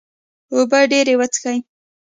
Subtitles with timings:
[0.53, 1.57] اوبه ډیرې وڅښئ